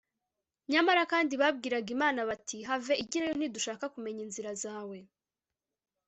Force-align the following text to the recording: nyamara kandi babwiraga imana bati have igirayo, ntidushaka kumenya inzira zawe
nyamara 0.71 1.01
kandi 1.11 1.33
babwiraga 1.41 1.89
imana 1.97 2.19
bati 2.29 2.57
have 2.67 2.93
igirayo, 3.03 3.33
ntidushaka 3.37 3.85
kumenya 3.93 4.21
inzira 4.27 4.51
zawe 4.63 4.97